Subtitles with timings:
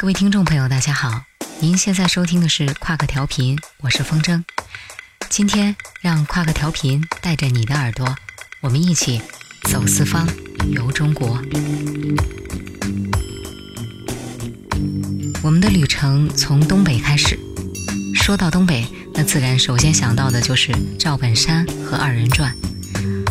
[0.00, 1.24] 各位听众朋友，大家好，
[1.58, 4.42] 您现在收听的是跨克调频，我是风筝。
[5.28, 8.16] 今天让跨克调频带着你的耳朵，
[8.62, 9.20] 我们一起
[9.64, 10.26] 走四方，
[10.70, 11.38] 游中国。
[15.42, 17.38] 我们的旅程从东北开始。
[18.14, 22.56] 说到东北，那自然首先想到的就是赵本山和二人转。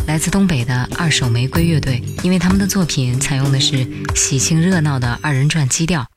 [0.06, 6.08] 来自东北的二手玫瑰乐队，因为他们的作品采用的是喜庆热闹的二人转基调。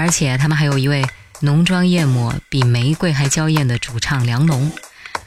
[0.00, 1.04] 而且他们还有一位
[1.40, 4.72] 浓妆艳抹、比玫瑰还娇艳的主唱梁龙，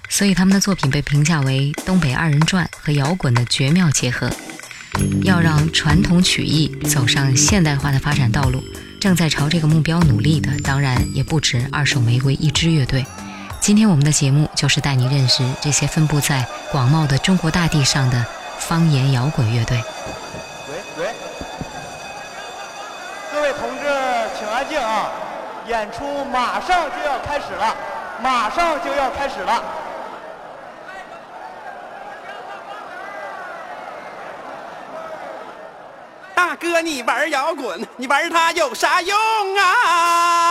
[0.09, 4.32] 所以他们的作品被评价为东北二人转和摇滚的绝妙结合。
[5.22, 8.63] 要让传统曲艺走上现代化的发展道路，
[8.99, 13.05] 正在朝这个目标努力的，当然也不止二手玫瑰一支乐队。
[13.62, 18.26] 今天我们的节目就是带你认识这些分布在广袤的中国大地上的
[18.58, 19.80] 方言摇滚乐队。
[25.68, 27.76] 演出马上就要开始了，
[28.22, 29.63] 马上就要开始了。
[36.35, 39.18] 大哥，你玩摇滚，你玩它有啥用
[39.58, 40.43] 啊？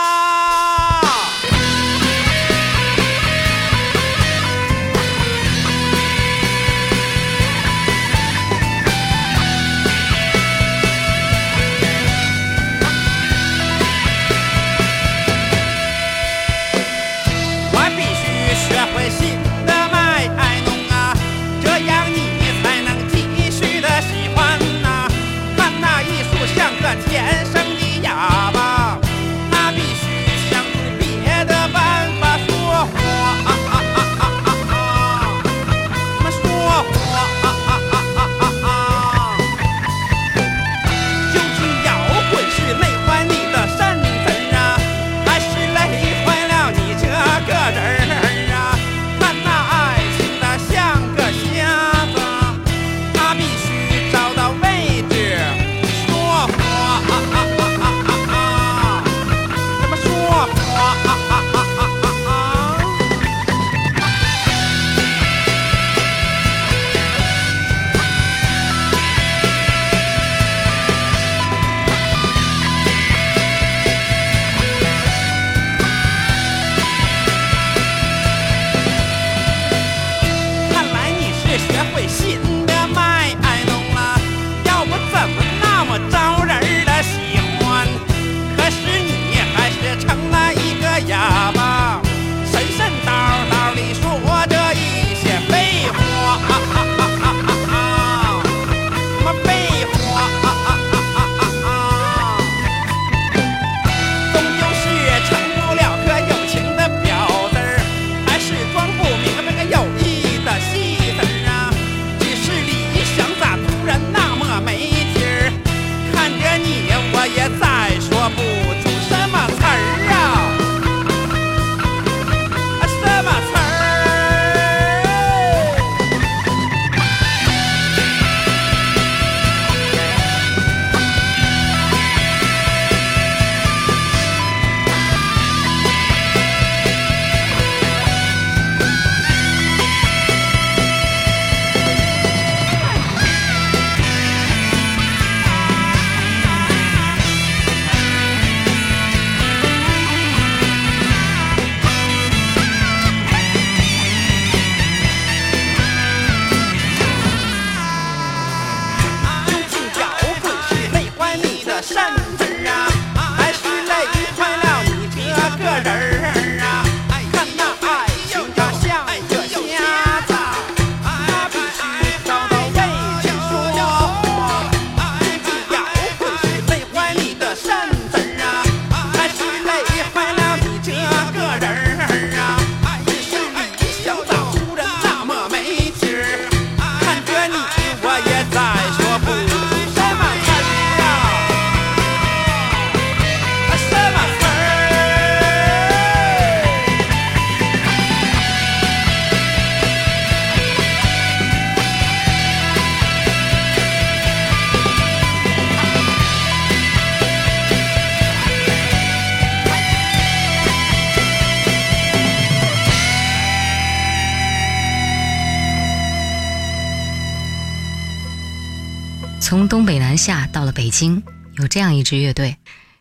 [220.23, 221.21] 下到了北京，
[221.57, 222.55] 有这样一支乐队，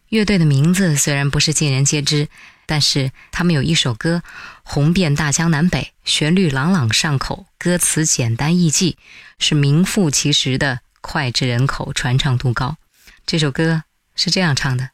[0.08, 2.26] 乐队的名字虽然不是尽人皆知，
[2.66, 4.24] 但是他们有一首歌
[4.64, 8.96] 红遍大江南北，旋律朗朗上口，歌词简单易记，
[9.38, 12.76] 是名副其实的脍炙人口，传唱度高。
[13.24, 13.84] 这首歌
[14.16, 14.88] 是这样唱的：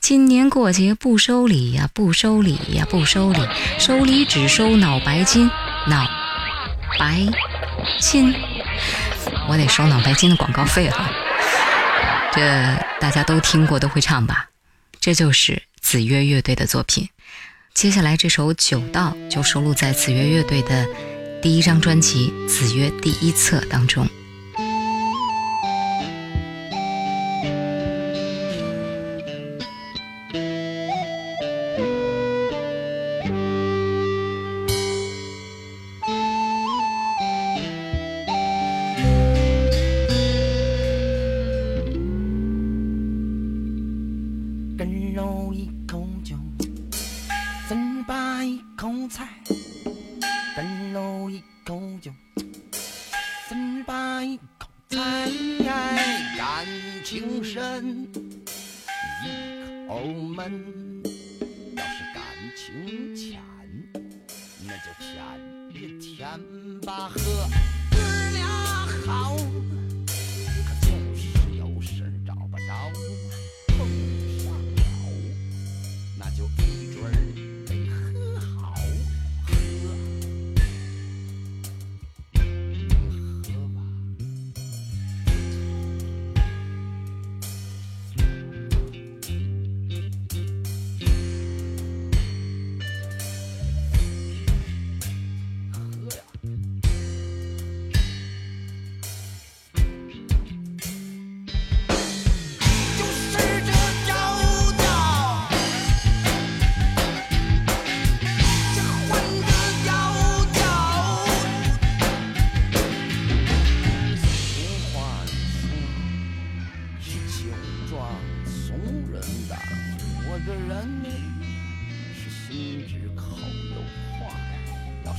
[0.00, 3.46] 今年过节不收礼呀，不收礼呀，不收礼，
[3.78, 5.50] 收礼只收脑白金，
[5.88, 6.08] 脑
[6.98, 7.20] 白
[8.00, 8.34] 金。
[9.46, 11.29] 我得收脑白金的广告费了。
[12.32, 12.40] 这
[13.00, 14.50] 大家都听过，都会唱吧？
[15.00, 17.08] 这就是子曰乐队的作品。
[17.74, 20.86] 接下来这首《酒道》就收录在子曰乐队的
[21.40, 24.08] 第一张专辑《子曰第一册》当中。
[66.90, 68.00] 哥
[68.32, 68.48] 俩
[69.06, 69.36] 好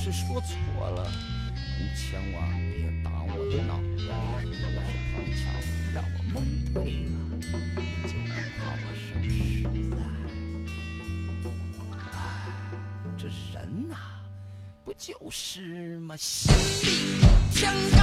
[0.03, 1.07] 是说错了，
[1.79, 2.41] 你千万
[2.73, 3.77] 别打我的脑
[4.07, 4.09] 袋，
[4.49, 4.49] 要
[4.81, 5.39] 是放枪
[5.93, 6.35] 让我蒙
[6.73, 7.13] 对了，
[7.77, 8.99] 你就能把我生
[9.29, 9.61] 实
[9.91, 9.95] 在。
[13.15, 13.95] 这人呐、
[14.83, 16.17] 不就是吗？
[16.17, 16.51] 心
[16.81, 16.85] 比
[17.53, 18.01] 天高。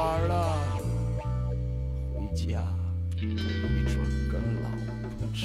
[0.00, 0.32] 玩了，
[2.14, 2.64] 回家
[3.20, 3.20] 没
[3.84, 3.92] 准
[4.32, 4.66] 跟老
[5.10, 5.44] 婆吵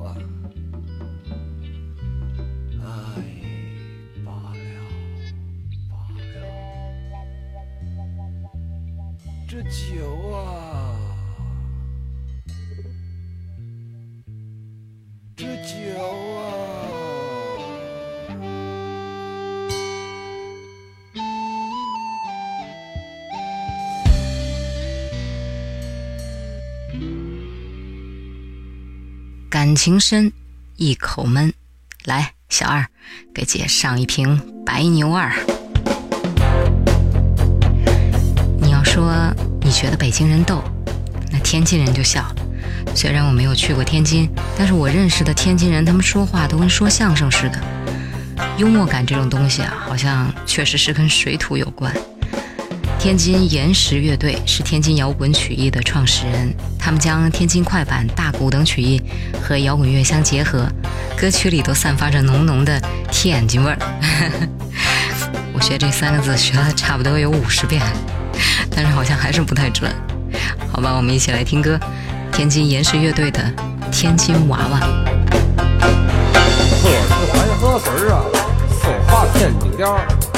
[0.00, 0.02] 啊。
[2.82, 2.86] 哎，
[4.24, 4.58] 罢了，
[5.88, 6.18] 罢了。
[9.46, 9.70] 这酒
[10.32, 10.42] 啊，
[29.74, 30.32] 情深，
[30.76, 31.52] 一口闷。
[32.04, 32.86] 来，小二，
[33.34, 35.32] 给姐上一瓶白牛二。
[38.60, 40.62] 你要说你觉得北京人逗，
[41.32, 42.36] 那天津人就笑了。
[42.94, 47.60] 虽然我没有去过天津，但是我认识的天津人，他们说话都跟说相声似的。
[48.58, 51.92] 幽默感这种东西啊，好像确实是跟水土有关。
[53.04, 58.98] 天津岩石乐队是天津摇滚曲艺的创始人，他们将天津快板、大鼓等曲艺
[59.42, 60.66] 和摇滚乐相结合，
[61.14, 62.80] 歌曲里都散发着浓浓的
[63.12, 63.78] 天津味儿。
[65.52, 67.82] 我学这三个字学了差不多有五十遍，
[68.70, 69.94] 但是好像还是不太准。
[70.72, 71.78] 好吧，我们一起来听歌，
[72.32, 73.38] 天津岩石乐队的
[73.90, 74.80] 《天津娃娃》。
[76.82, 78.24] 喝是白河水儿啊，
[78.82, 80.33] 说话天津调儿。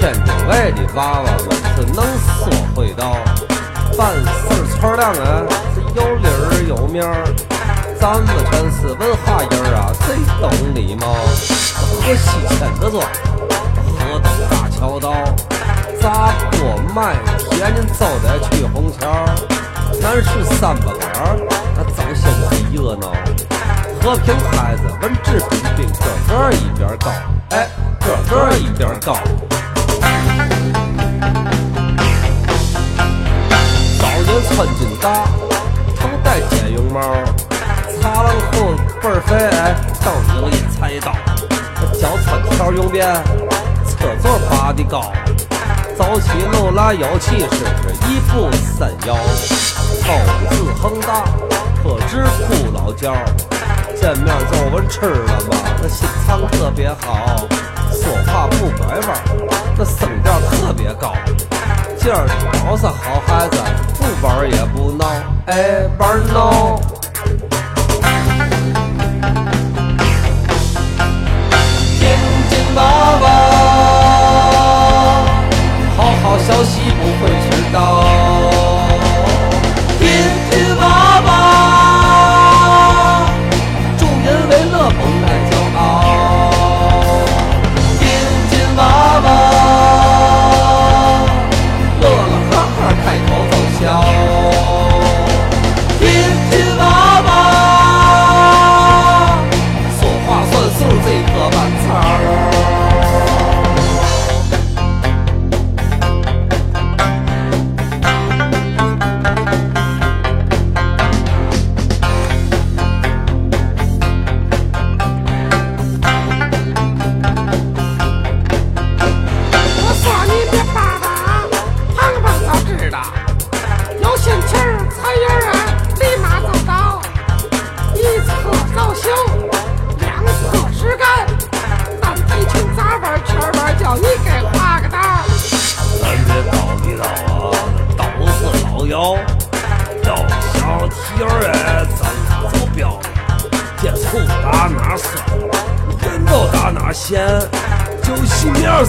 [0.00, 3.18] 天津卫的娃娃们是能说会道，
[3.98, 7.22] 办事儿穿亮啊，是有理儿有面儿。
[8.00, 11.12] 咱们全是文化人儿啊，最懂礼貌。
[12.00, 13.04] 河西千子庄，
[13.84, 15.12] 河东大桥道，
[16.00, 17.14] 砸锅卖
[17.50, 19.04] 铁您就得去虹桥。
[20.00, 21.36] 南市三八杆儿，
[21.76, 23.12] 那早先最热闹。
[24.00, 27.10] 和平孩子文质彬彬，个个一边高，
[27.50, 27.68] 哎，
[28.00, 29.14] 个个一边高。
[34.30, 35.24] 年穿金戴，
[35.96, 37.00] 头戴尖绒帽，
[38.00, 41.12] 擦浪裤倍儿肥，哎，手里有一菜刀，
[41.98, 43.12] 脚穿条绒鞭，
[43.88, 45.12] 车座拔的高，
[45.98, 47.66] 走起路来有气势，
[48.06, 49.16] 一步三摇，
[50.06, 50.14] 口
[50.48, 51.24] 字横大，
[51.82, 53.16] 特指顾老焦。
[53.96, 55.56] 见面就问吃了吗？
[55.82, 57.44] 那心肠特别好，
[57.90, 59.20] 说话不拐弯，
[59.76, 61.14] 那声调特别高。
[62.02, 62.26] 今儿
[62.64, 63.58] 老是好孩子，
[63.98, 65.04] 不玩也不闹，
[65.46, 66.80] 哎，玩闹。
[71.98, 72.80] 天津娃
[73.20, 73.24] 娃，
[75.94, 77.78] 好好消息不会迟到。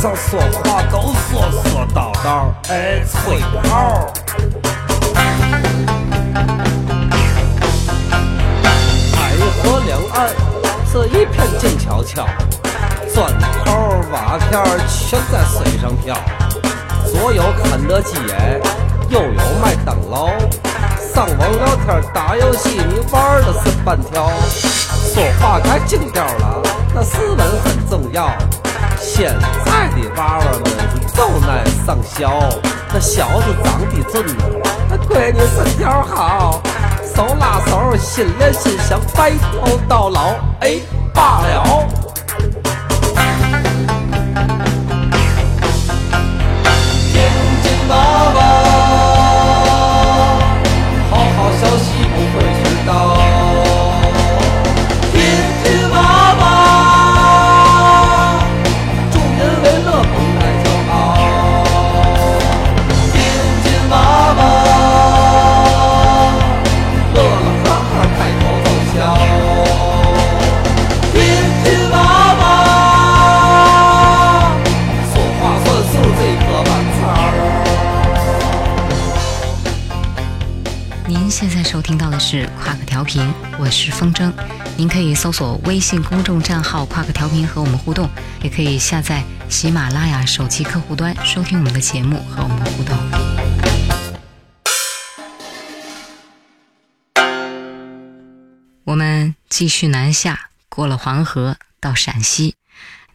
[0.02, 3.40] 上说话都说说叨叨，哎，吹
[3.70, 4.12] 泡。
[9.14, 10.28] 海河两岸
[10.92, 12.26] 是一片静悄悄，
[13.14, 13.32] 砖
[13.64, 16.18] 头瓦片全在水上漂。
[17.06, 18.16] 左有肯德基，
[19.10, 20.30] 右有麦当劳。
[21.14, 24.32] 上网聊天打游戏，你玩的是半条。
[24.50, 26.60] 说话该精调了，
[26.96, 28.36] 那斯文很重要。
[29.02, 32.40] 现在的娃娃们是都爱上小，
[32.94, 34.24] 那小子长得俊，
[34.88, 36.62] 那闺女身条好，
[37.16, 40.36] 手拉手，心连心，想白头到老。
[40.60, 40.80] 哎，
[41.14, 41.81] 罢了。
[83.72, 84.32] 是风筝。
[84.78, 88.10] 您可以搜索微信公众账号“夸克调频”和我们互动，
[88.44, 92.98] 也可以下载喜马拉雅手机客户端收听我们的节目和我们互动。
[98.84, 102.56] 我们继续南下，过了黄河到陕西，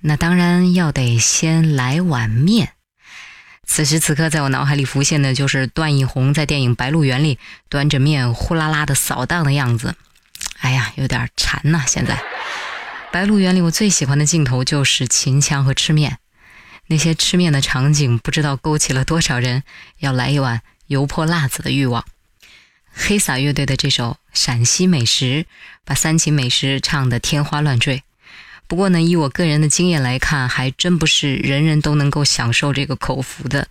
[0.01, 2.71] 那当然要得先来碗面。
[3.67, 9.97] 此时此刻，在我脑海里浮现的就是段奕宏在电影《白鹿原》里端着面呼啦啦的扫荡的样子。
[10.61, 12.15] 哎呀，有点馋呐、现在，
[13.13, 16.19] 《白鹿原》里我最喜欢的镜头就是秦腔和吃面，
[16.87, 19.63] 那些吃面的场景，不知道勾起了多少人
[19.99, 22.05] 要来一碗油泼辣子的欲望。
[22.93, 25.45] 黑撒乐队的这首《陕西美食》，
[25.85, 28.03] 把三秦美食唱得天花乱坠。
[28.67, 33.69] 不过呢，以我个人的经验来看，还真不是人人都能够享受这个口福的。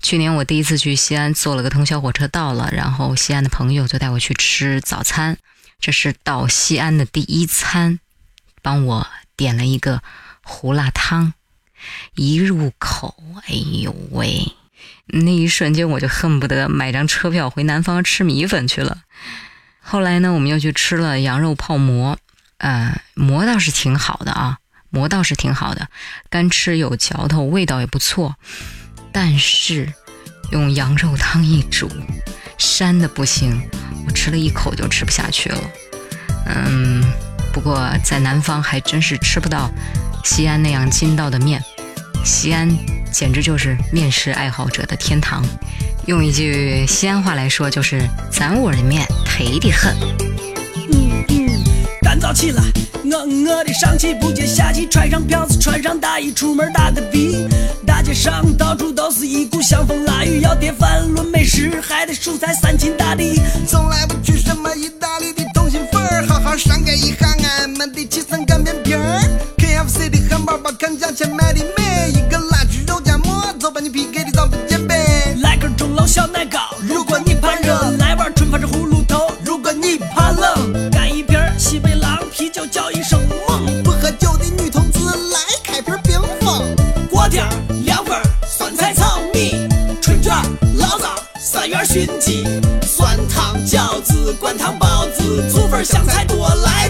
[0.00, 5.36] 去年我第一次去西安，坐了个通宵火车到了，然后西安的朋友就带我去吃早餐，
[5.82, 7.98] 这是到西安的第一餐，
[8.62, 10.00] 帮我点了一个
[10.40, 11.34] 胡辣汤，
[12.14, 13.16] 一入口，
[13.48, 14.54] 哎呦喂！
[15.06, 19.02] 那一瞬间我就恨不得买张车票回南方吃米粉去了。
[19.80, 22.16] 后来呢，我们又去吃了羊肉泡馍，
[22.58, 25.88] 呃，馍倒是挺好的啊，馍倒是挺好的，
[26.30, 28.36] 干吃有嚼头，味道也不错。
[29.10, 29.92] 但是
[30.52, 31.90] 用羊肉汤一煮，
[32.58, 33.60] 膻的不行，
[34.06, 35.58] 我吃了一口就吃不下去了。
[36.46, 37.02] 嗯，
[37.52, 39.70] 不过在南方还真是吃不到
[40.24, 41.62] 西安那样筋道的面，
[42.24, 42.68] 西安
[43.10, 45.44] 简直就是面食爱好者的天堂。
[46.06, 49.96] 用一句西安话来说，就是咱窝的面忒的很。
[52.12, 52.62] 干燥起来，
[53.04, 57.48] 我饿的上气不接下气，穿上票子，穿上大衣，出门打个的。
[57.86, 63.40] 大街上到处都是一股香风腊雨，要叠饭论美食，还得数在三秦大地。
[63.66, 68.92] 从来不去什么意大利的通心粉，好好上盖一下俺们的七层擀面皮。
[69.56, 71.81] KFC 的汉堡包，看价钱买的美，
[91.92, 92.42] 熏鸡、
[92.86, 96.88] 酸汤饺子、灌汤包子、醋粉香菜多，来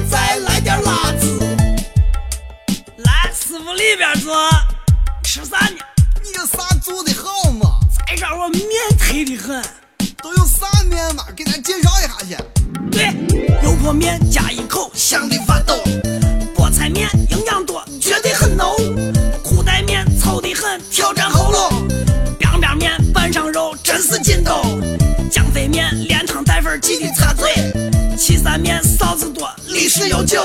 [28.42, 30.44] 岐山面臊子多，历史悠久。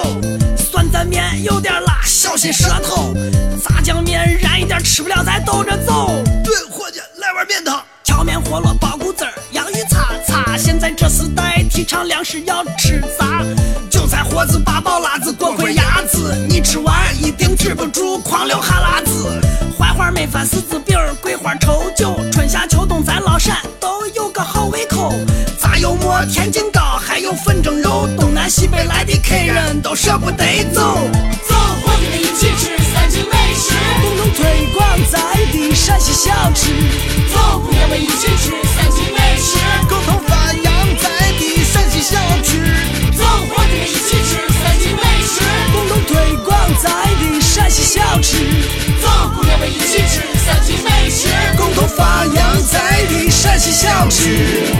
[0.55, 3.11] 酸蘸面有点辣，小心舌头。
[3.59, 6.07] 炸酱面燃一点，吃不了再兜着走。
[6.43, 7.83] 对，伙计，来碗面汤。
[8.03, 10.55] 荞面饸饹包谷子，洋芋擦擦。
[10.55, 13.43] 现在这时代提倡粮食要吃杂，
[13.89, 19.41] 韭菜盒子、八宝辣子、锅盔鸭子，你吃完一定止不住狂流哈喇子。
[19.79, 25.11] 槐花焖饭、柿子饼、桂花稠酒，春夏秋冬咱老陕都有个好胃口。
[25.59, 26.71] 炸油馍、天津
[27.37, 30.81] 粉蒸肉东南西北来的客人都舍不得走。
[31.47, 35.21] 走，伙计们一起吃三秦美食，共同推广咱
[35.51, 36.71] 的陕西小吃。
[37.31, 42.57] 走，姑娘们一起吃三秦美食，共同发扬咱的陕西小吃。
[43.15, 45.41] 走，伙计们一起吃三秦美食，
[45.73, 48.37] 共同推广咱的陕西小吃。
[49.01, 54.76] 走，姑娘们一起吃三秦美食，共同发扬咱的陕西小吃。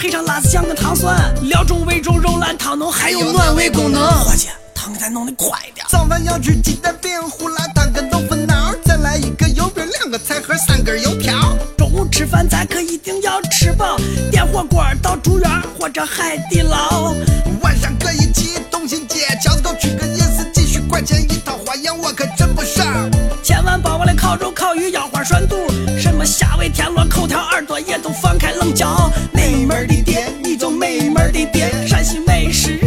[0.00, 4.00] 配上辣子酱跟糖蒜，料中味中，肉烂汤浓，还有暖胃功能。
[4.24, 5.86] 伙计，汤给咱弄的快点。
[5.90, 11.54] 早饭要吃鸡蛋饼、胡辣汤跟豆腐脑，再来一个油饼，两个菜盒，三根油条。
[11.76, 13.98] 中午吃饭咱可一定要吃饱，
[14.30, 17.14] 点火锅到竹园或者海底捞。
[17.60, 22.82] 晚上可以去东新街，桥子沟吃个夜市，几十块钱一套，花样我可真不少。
[23.42, 25.56] 千万别忘了烤肉、烤鱼、腰花涮肚，
[26.30, 29.10] 什么虾尾、田螺、口条、耳朵也都放开冷嚼。
[29.32, 32.78] 美门的店，你就美门的店，陕西美食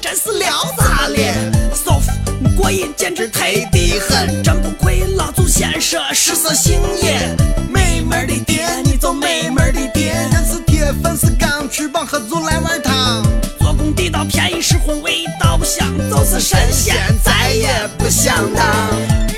[0.00, 1.34] 真是撩炸脸，
[1.72, 2.10] 舒服
[2.58, 7.34] 过瘾，简直忒的很，真不愧老祖先说食色性也。
[7.70, 13.24] 美门的店，你就美门的店，人是铁，粉是钢，吃饱喝足来碗汤。
[13.58, 19.29] 做工地道，便宜实惠，味道不香，就是神仙再也不想当。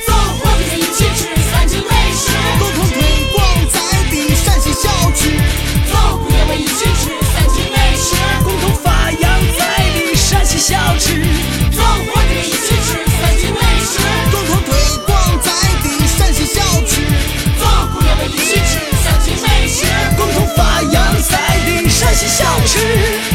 [22.72, 23.31] 痴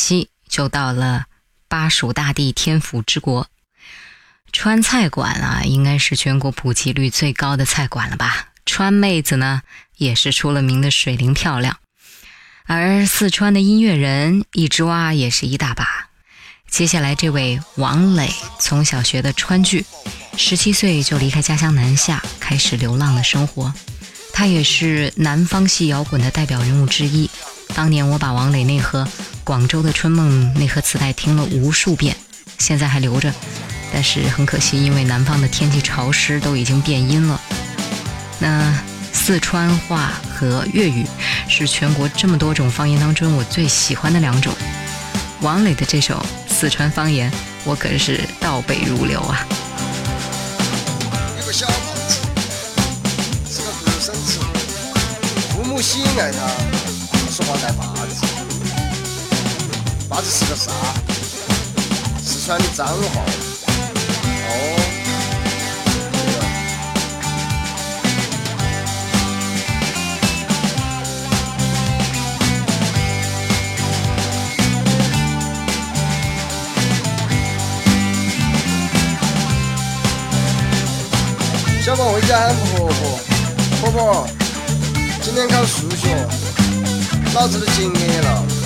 [0.00, 1.26] 西，就到了
[1.68, 3.46] 巴蜀大地天府之国。
[4.52, 8.48] 川菜馆啊，应该是全国普及率最高的菜馆了吧？
[8.66, 9.62] 川妹子呢，
[9.96, 11.76] 也是出了名的水灵漂亮。
[12.66, 16.08] 而四川的音乐人一只蛙也是一大把。
[16.68, 19.84] 接下来这位王磊，从小学的川剧，
[20.36, 23.72] 十七岁就离开家乡南下，开始流浪的生活。
[24.32, 27.28] 他也是南方系摇滚的代表人物之一。
[27.74, 29.06] 当年我把王磊那盒
[29.50, 32.16] 广州的春梦那盒磁带听了无数遍，
[32.58, 33.34] 现在还留着。
[33.92, 37.40] 但是很可惜，因为南方的天气潮湿，都已经变音了。
[38.38, 38.72] 那
[39.12, 41.04] 四川话和粤语
[41.48, 44.54] 是全国这么多种方言当中我最喜欢的两种。
[45.40, 47.28] 王磊的这首四川方言，
[47.64, 49.44] 我可是倒背如流啊！
[51.40, 52.20] 有个小胖子
[53.50, 54.38] 是个独生子，
[55.50, 56.38] 父母喜爱他，
[57.32, 58.29] 说话带把子。
[60.10, 60.72] 把子是个啥？
[62.20, 62.94] 四川的脏话。
[64.48, 64.50] 哦，
[66.10, 66.38] 对了。
[81.84, 82.92] 小宝回家喊婆婆，
[83.80, 84.26] 婆婆，
[85.22, 86.16] 今天考数学，
[87.32, 88.59] 老子都结业了。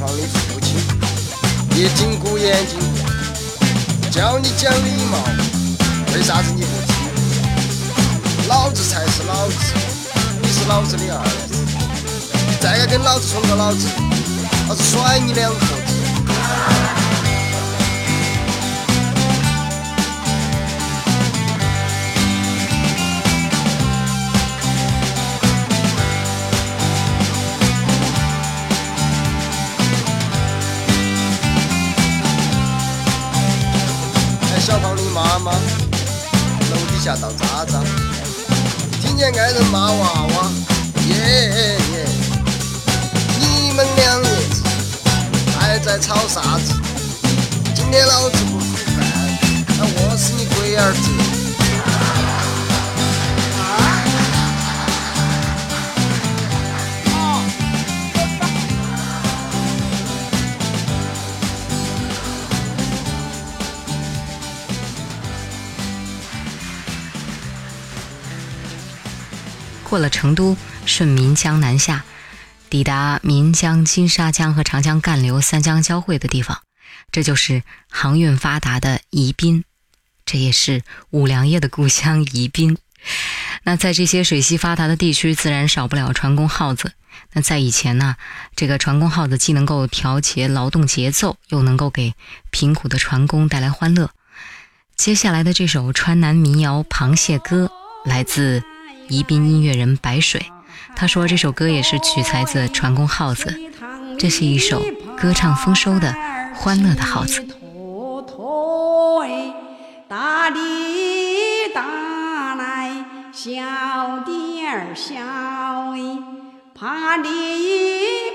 [0.00, 0.78] 小胖的父亲
[1.76, 2.78] 一紧箍眼睛，
[4.10, 5.18] 教你讲礼貌，
[6.14, 8.48] 为啥子你不听？
[8.48, 9.54] 老子才是老子，
[10.40, 11.58] 你是老子的儿子，
[12.62, 13.86] 再敢跟老子冲个老子，
[14.70, 15.76] 老子甩你两坨
[35.48, 37.80] 楼底下倒渣渣，
[39.00, 40.50] 听见爱人骂娃娃，
[41.08, 42.06] 耶耶，
[43.38, 44.62] 你们两爷子
[45.58, 46.74] 还在吵啥子？
[47.74, 48.66] 今天老子不煮
[48.98, 49.38] 饭，
[49.78, 51.39] 那我是你龟儿子。
[69.90, 72.04] 过了成都，顺岷江南下，
[72.70, 76.62] 抵达岷江、金沙江和长江干流三江交汇的地方，
[77.10, 79.64] 这就是航运发达的宜宾，
[80.24, 82.78] 这也是五粮液的故乡宜宾。
[83.64, 86.92] 那在这些水系发达的地区，自然少不了船工号子。
[87.32, 88.14] 那在以前呢，
[88.54, 92.14] 这个船工号子既能够调节劳动节奏，又能够给
[92.52, 94.10] 贫苦的船工带来欢乐。
[94.94, 97.72] 接下来的这首川南民谣《螃蟹歌》
[98.08, 98.62] 来自
[99.10, 100.40] 宜宾音乐人白水，
[100.94, 103.52] 他说这首歌也是取材自船工号子，
[104.16, 104.80] 这是一首
[105.20, 106.14] 歌唱丰收的
[106.54, 107.44] 欢乐的号子。
[110.08, 110.60] 大里
[111.74, 113.50] 大来，小
[114.24, 116.18] 弟儿小哎，
[116.74, 117.28] 爬里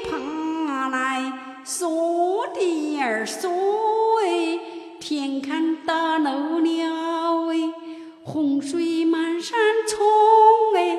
[0.10, 1.34] 爬来，
[1.66, 3.50] 嗦弟儿嗦
[4.24, 4.60] 哎，
[5.00, 7.56] 天看大漏了哎，
[8.28, 9.56] 洪水满山
[9.88, 10.04] 冲
[10.76, 10.98] 哎，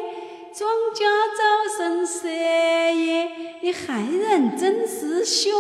[0.55, 1.03] 庄稼
[1.37, 3.29] 早生色耶，
[3.63, 5.53] 你害人真是凶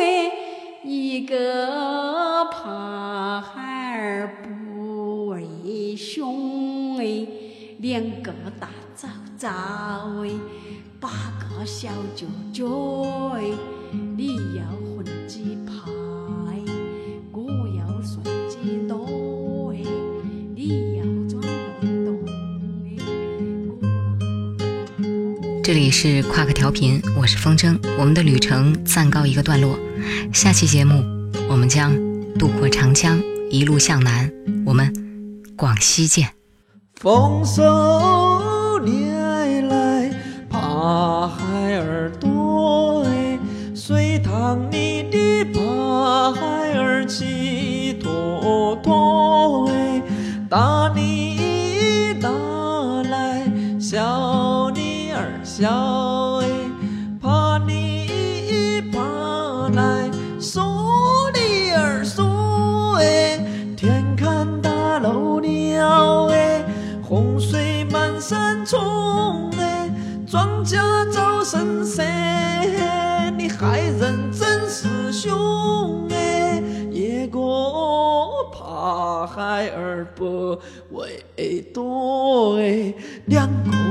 [0.00, 0.32] 哎，
[0.82, 7.26] 一个怕孩儿不为凶哎，
[7.80, 9.50] 两个大枣枣
[10.24, 10.30] 哎，
[10.98, 12.66] 八个小脚脚
[13.34, 13.42] 哎，
[14.16, 14.64] 你要
[14.96, 15.72] 混几排，
[25.64, 27.78] 这里是夸克调频，我是风筝。
[27.98, 29.78] 我们的旅程暂告一个段落，
[30.30, 31.02] 下期节目
[31.48, 31.96] 我们将
[32.38, 34.30] 渡过长江，一路向南，
[34.66, 34.92] 我们
[35.56, 36.28] 广西见。
[36.96, 39.13] 丰收年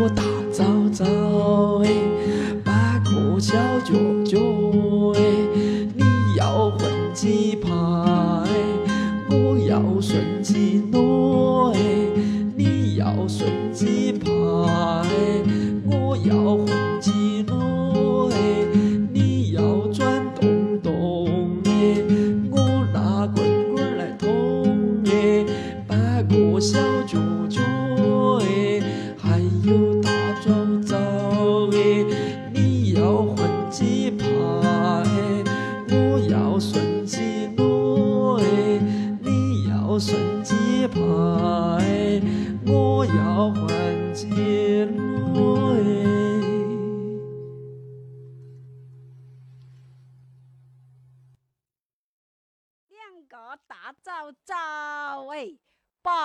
[0.04, 0.33] 我打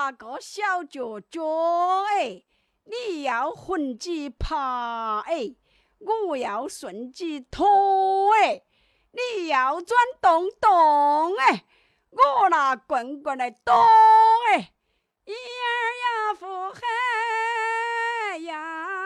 [0.08, 1.44] 八个小脚脚
[2.16, 2.42] 哎，
[2.84, 5.54] 你要混几爬哎，
[5.98, 8.62] 我要顺几拖哎，
[9.12, 11.66] 你要转动动哎，
[12.08, 13.74] 我拿棍棍来咚
[14.54, 14.72] 哎，
[15.26, 16.80] 一儿呀呼嘿
[18.44, 18.96] 呀儿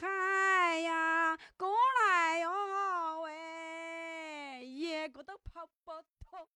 [0.00, 5.92] 嗨呀，过来哟喂，一个都跑不
[6.28, 6.48] 脱。